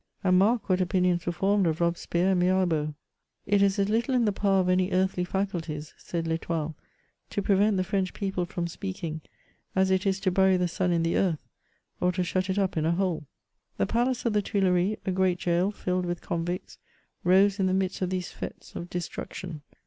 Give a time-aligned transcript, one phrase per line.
[0.23, 2.85] And mark what opinions were formed of Robespierre and Mirabeau!
[2.87, 2.93] *^
[3.45, 7.29] It is as little in the power of any earthly fa culties," said TEstoile, *'
[7.29, 9.21] to prevent the French people from speak ing,
[9.75, 11.47] as it is to bury the sun in the earth,
[11.99, 13.27] or to shut it up in a hole."
[13.77, 16.79] The palace of the Tuileries, a great gaol filled with convicts,
[17.23, 19.61] rose in the midst of these f^tes of destruction.